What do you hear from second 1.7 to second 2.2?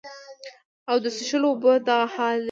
دغه